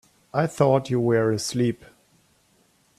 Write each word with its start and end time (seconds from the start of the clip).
I 0.33 0.47
thought 0.47 0.89
you 0.89 0.99
were 0.99 1.31
asleep. 1.31 1.85